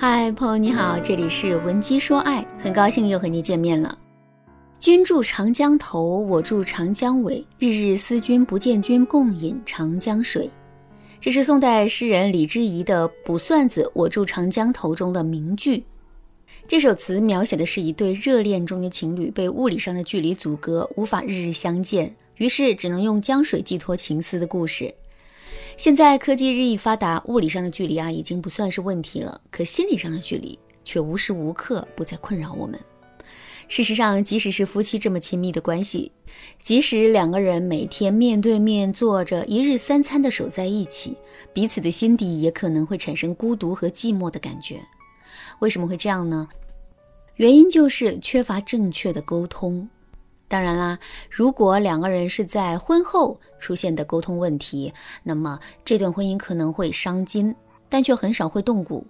[0.00, 3.98] 嗨，朋友你好，这里是文姬说爱，很高兴又和你见面了。
[4.78, 10.48] 君住长江头，我住长江尾，日日思君不见君，共饮长江水。
[11.18, 15.82] 这是宋代诗人李之仪的《卜算子·我住长江头》中的名句。
[16.68, 24.94] 这首词描写的是一对热恋中的情侣被物理上的距离阻隔，无法日日相见，于是只能用江水寄托情思的故事。
[25.78, 32.76] 现在科技日益发达，物理上的距离啊已经不算是问题了，可心理上的距离却无时无刻不在困扰我们。
[33.68, 36.10] 事实上，即使是夫妻这么亲密的关系，
[36.58, 41.16] 即使两个人每天面对面坐着，一日三餐的守在一起，
[41.52, 44.80] 彼此的心底也可能会产生孤独和寂寞的感觉。
[45.60, 46.48] 为什么会这样呢？
[47.36, 49.88] 原因就是缺乏正确的沟通。
[50.48, 50.98] 当然啦，
[51.30, 57.54] 如果两个人是在婚后出现的沟通问题，那么这段婚姻可能会伤筋，
[57.88, 59.06] 但却很少会动骨。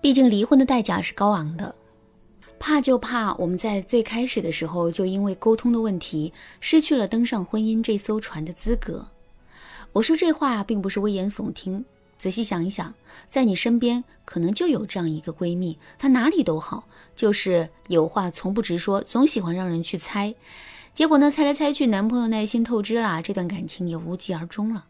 [0.00, 1.74] 毕竟离婚的代价是高昂的。
[2.58, 6.30] 怕就怕我们在最开始的时候就因为沟通的问题
[6.60, 9.06] 失去了登上婚姻这艘船的资格。
[9.92, 11.84] 我说这话并不是危言耸听，
[12.18, 12.92] 仔细想一想，
[13.28, 16.84] 在你身边可能就有这样一个闺蜜，她哪里都好，
[17.16, 20.34] 就是有话从不直说，总喜欢让人去猜。
[20.92, 24.84] 结果呢，猜来猜去，男朋友耐心透支了，这段感情也无疾而终了。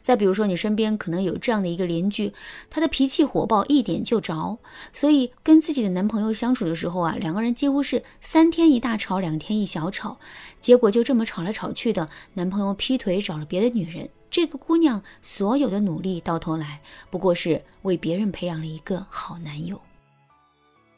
[0.00, 2.32] 再比如说，你身边可能有这样的一个邻居，
[2.70, 4.58] 他的脾气火爆，一点就着，
[4.92, 10.18] 所以跟自己的男朋友相处的时候啊，两个人几乎是三天一大吵，两天一小吵，
[10.60, 19.78] 结果就这么吵来吵去的，男朋友劈腿找了别的女人，这个姑娘所有的努力到头来不过是为别人培养了一个好男友。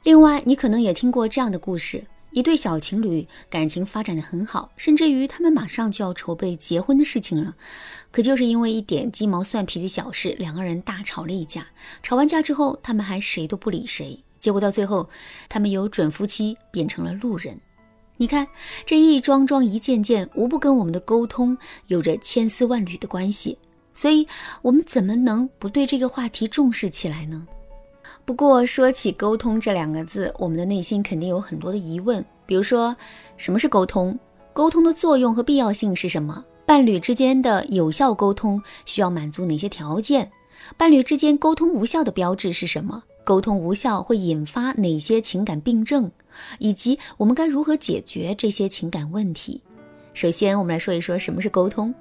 [0.04, 2.04] 另外，你可能也听过这样的故事。
[2.36, 7.56] 一对小情侣感情发展的很好，甚至于他们马上就要筹备结婚的事情了。
[8.10, 11.66] 可就是因为一点鸡毛蒜皮的小事，两个人大吵了一架。
[12.02, 14.22] 吵完架之后，他们还谁都不理谁。
[14.38, 15.08] 结果到最后，
[15.48, 17.58] 他们由准夫妻变成了路人。
[18.18, 18.46] 你看，
[18.84, 23.56] 这一桩桩、一件件，无不跟我们的沟通有着千丝万缕的关系。
[23.94, 24.28] 所以，
[24.60, 27.46] 我们怎么能不对这个话题重视起来呢？
[28.26, 32.22] 不过说起沟通这两个字，我们的内心肯定有很多的疑问。
[32.44, 32.94] 比如说，
[33.36, 34.18] 什么是沟通？
[34.52, 36.44] 沟通的作用和必要性是什么？
[36.66, 40.28] 伴侣之间的有效沟通需要满足哪些条件？
[40.76, 43.00] 伴侣之间沟通无效的标志是什么？
[43.22, 46.10] 沟通无效会引发哪些情感病症？
[46.58, 49.62] 以及我们该如何解决这些情感问题？
[50.16, 51.94] 首先，我们来说一说什么是沟通。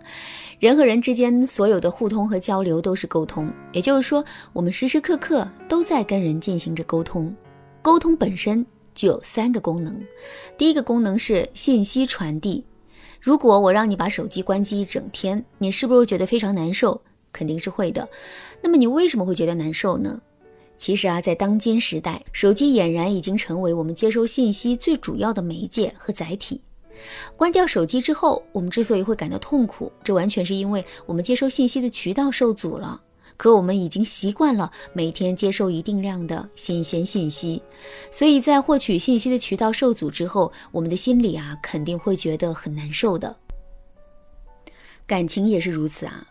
[0.58, 7.36] 人和人之间所有的互通和交流都是沟通，也就是说，我们时时刻刻都在跟人进行着沟通。
[7.82, 8.66] 沟通本身
[8.96, 9.94] 具有三个功能，
[10.58, 12.64] 第一个功能是信息传递。
[13.20, 17.02] 如果我让你把手机关机一整天，你是不是觉得非常难受？
[17.34, 18.08] 肯定是会的。
[18.62, 20.22] 那么你为什么会觉得难受呢？
[20.78, 26.62] 其实啊，在当今时代，手机俨然已经成为我们接收信息最主要的媒介和载体。
[27.36, 33.02] 关掉手机之后，我们之所以会感到痛苦，这完全是因为我们接收信息的渠道受阻了。
[33.38, 37.62] 可我们已经习惯了每天接受一定量的新鲜信息，
[38.10, 43.36] 所以在获取信息的渠道受阻之后，我们的心里啊肯定会觉得很难受的。
[45.06, 46.26] 感情也是如此啊，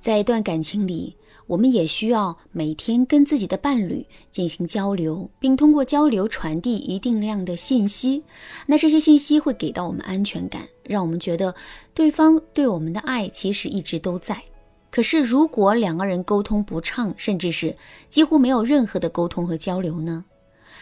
[0.00, 1.16] 在一段感情里。
[1.46, 8.22] 我们也需要每天跟自己的伴侣进行交流，并通过交流传递一定量的信息。
[8.66, 11.54] 那这些信息会给到我们安全感，让我们觉得
[11.92, 14.42] 对方对我们的爱其实一直都在。
[14.90, 17.76] 可是，如果两个人沟通不畅，甚至是
[18.08, 20.24] 几乎没有任何的沟通和交流呢？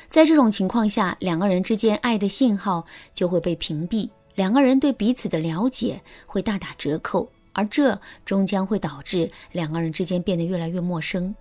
[0.06, 2.84] 在这种情况下，两个人之间爱的信号
[3.14, 7.26] 就会被屏蔽，两个人对彼此的了解会大打折扣。
[7.52, 11.34] 而这终将会导致两个人之间变得越来越陌生。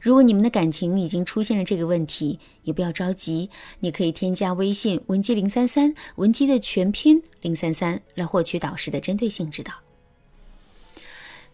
[0.00, 9.72] 如果你们的感情已经出现了这个问题，也不要着急，你可以添加微信文姬零三三，文姬的全拼零三三，来获取导师的针对性指导。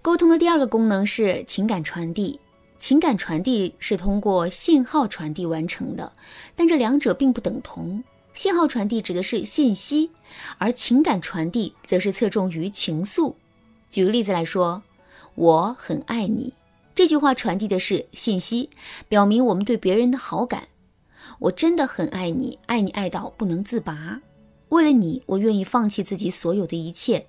[0.00, 2.40] 沟通的第二个功能是情感传递，
[2.78, 6.10] 情感传递是通过信号传递完成的，
[6.56, 8.02] 但这两者并不等同。
[8.32, 10.10] 信号传递指的是信息，
[10.56, 13.34] 而情感传递则是侧重于情愫。
[13.92, 14.82] 举个例子来说，
[15.34, 16.54] 我很爱你，
[16.94, 18.70] 这句话传递的是信息，
[19.06, 20.68] 表明我们对别人的好感。
[21.38, 24.22] 我真的很爱你，爱你爱到不能自拔，
[24.70, 27.26] 为了你，我愿意放弃自己所有的一切。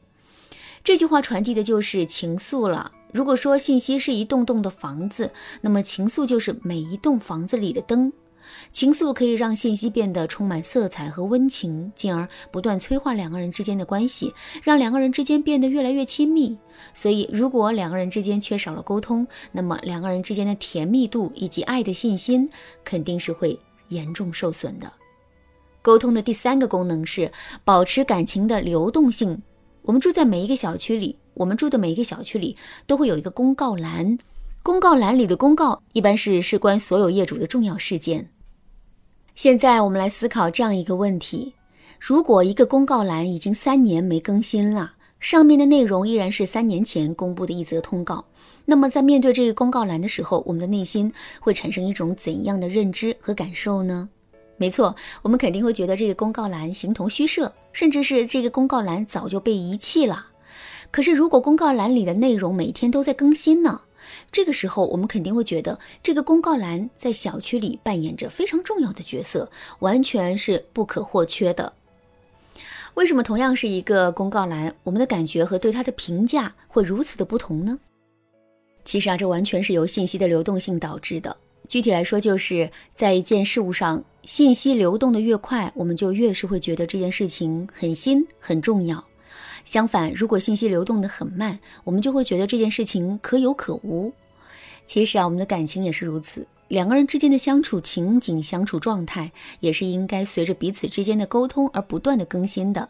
[0.86, 2.94] 这句话传递的就是情愫了。
[3.12, 8.14] 如果说信息是一栋栋的房子，那么情愫就是每一栋房子里的灯。
[8.72, 16.58] 情愫可以让信息变得充满色彩和温情，进而不断催化两个人之间的关系，让两个人之间变得越来越亲密。
[16.94, 22.50] 所以，如果两个人之间缺少了沟通，那么两个人之间的甜蜜度以及爱的信心
[22.84, 23.60] 肯定是会
[23.90, 24.92] 严重受损的。
[25.82, 27.32] 沟通的第三个功能是
[27.64, 29.42] 保持感情的流动性。
[29.82, 32.56] 我们住在每一个小区里，我们住的每一个小区里
[32.88, 34.18] 都会有一个公告栏。
[34.66, 38.30] 公告栏里的公告一般是事关所有业主的重要事件。
[39.36, 41.54] 现在我们来思考这样一个问题：
[42.00, 48.24] 如果一个公告栏已经三年没更新了，上面的内容依然是三年前公布的一则通告，
[48.64, 51.12] 那么在面对这个公告栏的时候，我们的内心
[51.42, 54.08] 会产生一种怎样的认知和感受呢？
[54.56, 60.28] 没错，我们肯定会觉得这个公告栏形同虚设，甚至是这个公告栏早就被遗弃了。
[60.90, 63.82] 可是，如果公告栏里的内容每天都在更新呢？
[64.32, 71.72] 这个时候，我们肯定会觉得这个公告栏在小区里扮演着非常重要的角色，完全是不可或缺的。
[72.96, 77.80] 为什么同样是一个公告栏，我们的感觉和对它的评价会如此的不同呢？
[78.86, 81.36] 其实啊，这完全是由信息的流动性导致的。
[81.68, 89.04] 具体来说，就是在一件事物上，信息流动的越快，我们就越是会觉得这件事情很新、很重要。
[89.66, 94.14] 相反，如果信息流动的很慢，我们就会觉得这件事情可有可无。
[94.86, 99.32] 其实啊，我们的感情也是如此，两个人之间的相处情景、相处状态，
[99.62, 102.90] 也是应该随着彼此之间的沟通而不断的更新的。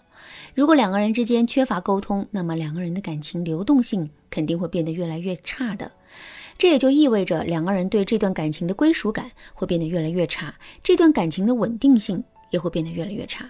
[0.55, 5.91] 如果两个人之间缺乏沟通，那么两个人的感情流动性肯定会变得越来越差的。
[6.57, 13.49] 这也就意味着两个人对这段感情的归属感会变得越来越差，这段感情的稳定性也会变得越来越差。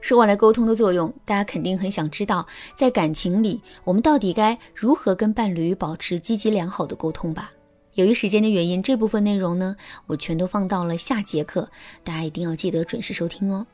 [0.00, 2.46] 说完了沟通的作用，大家肯定很想知道，
[2.76, 7.52] 在感情里我们到底该如何跟伴侣保持积极良好的沟通吧？
[7.94, 9.74] 由于时间的原因，这部分内容呢，
[10.06, 11.70] 我全都放到了下节课，
[12.04, 13.66] 大家一定要记得准时收听哦。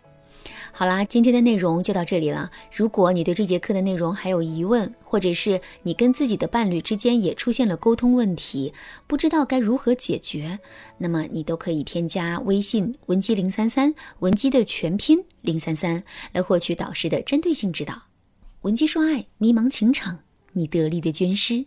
[0.75, 2.51] 好啦，今天的内容就到这里了。
[2.75, 8.73] 如果你对这节课的内容还有疑问，或者是你跟自己的伴侣之间也出现了沟通问题，
[9.07, 10.59] 不知道该如何解决，
[10.97, 16.03] 那么你都可以添加微信文姬零三三，文姬的全拼零三三，
[16.33, 18.05] 来获取导师的针对性指导。
[18.63, 20.21] 文姬说爱，迷茫情场，
[20.55, 21.67] 你得力的军师。